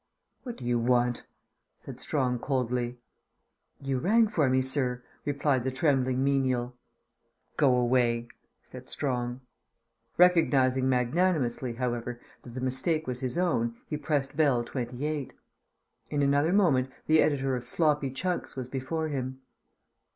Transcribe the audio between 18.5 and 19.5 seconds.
was before him.